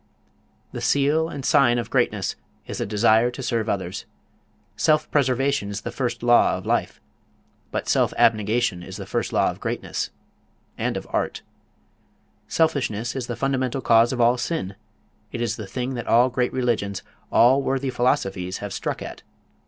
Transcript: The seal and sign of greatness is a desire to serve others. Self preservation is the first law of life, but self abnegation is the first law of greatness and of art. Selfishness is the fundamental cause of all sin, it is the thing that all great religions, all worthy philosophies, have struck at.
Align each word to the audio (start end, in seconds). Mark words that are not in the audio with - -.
The 0.71 0.81
seal 0.81 1.29
and 1.29 1.45
sign 1.45 1.77
of 1.77 1.91
greatness 1.91 2.35
is 2.65 2.81
a 2.81 2.87
desire 2.87 3.29
to 3.29 3.43
serve 3.43 3.69
others. 3.69 4.07
Self 4.75 5.11
preservation 5.11 5.69
is 5.69 5.81
the 5.81 5.91
first 5.91 6.23
law 6.23 6.57
of 6.57 6.65
life, 6.65 6.99
but 7.69 7.87
self 7.87 8.11
abnegation 8.17 8.81
is 8.81 8.97
the 8.97 9.05
first 9.05 9.31
law 9.31 9.51
of 9.51 9.59
greatness 9.59 10.09
and 10.75 10.97
of 10.97 11.05
art. 11.11 11.43
Selfishness 12.47 13.15
is 13.15 13.27
the 13.27 13.35
fundamental 13.35 13.79
cause 13.81 14.11
of 14.11 14.19
all 14.19 14.39
sin, 14.39 14.73
it 15.31 15.39
is 15.39 15.55
the 15.55 15.67
thing 15.67 15.93
that 15.93 16.07
all 16.07 16.29
great 16.31 16.51
religions, 16.51 17.03
all 17.31 17.61
worthy 17.61 17.91
philosophies, 17.91 18.57
have 18.57 18.73
struck 18.73 19.03
at. 19.03 19.21